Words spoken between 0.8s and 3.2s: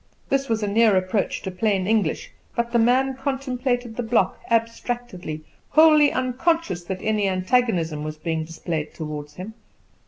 approach to plain English; but the man